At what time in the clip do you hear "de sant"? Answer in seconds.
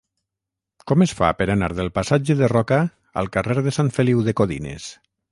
3.67-3.91